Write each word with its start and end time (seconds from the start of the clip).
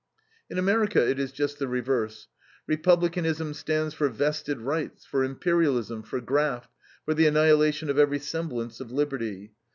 In 0.49 0.57
America 0.57 1.07
it 1.07 1.19
is 1.19 1.31
just 1.31 1.59
the 1.59 1.67
reverse. 1.67 2.27
Republicanism 2.65 3.53
stands 3.53 3.93
for 3.93 4.09
vested 4.09 4.59
rights, 4.59 5.05
for 5.05 5.23
imperialism, 5.23 6.01
for 6.01 6.19
graft, 6.19 6.71
for 7.05 7.13
the 7.13 7.27
annihilation 7.27 7.87
of 7.87 7.99
every 7.99 8.17
semblance 8.17 8.79
of 8.79 8.91
liberty. 8.91 9.53